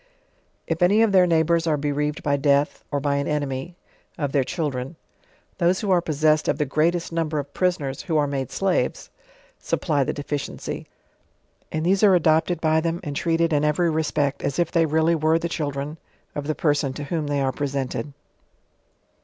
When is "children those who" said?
4.43-5.91